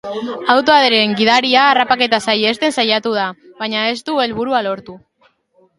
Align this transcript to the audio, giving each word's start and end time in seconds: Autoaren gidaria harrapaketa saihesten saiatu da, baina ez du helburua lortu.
Autoaren 0.53 1.13
gidaria 1.19 1.65
harrapaketa 1.73 2.21
saihesten 2.29 2.75
saiatu 2.79 3.13
da, 3.21 3.27
baina 3.61 3.87
ez 3.93 3.97
du 4.11 4.19
helburua 4.25 4.65
lortu. 4.71 4.99